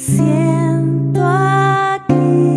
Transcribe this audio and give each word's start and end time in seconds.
Siento 0.00 1.20
a 1.22 2.02
Cristo, 2.08 2.48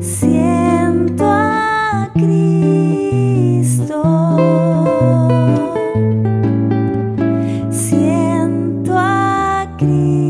siento 0.00 1.24
a 1.26 2.12
Cristo. 9.76 10.27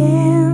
again. 0.00 0.49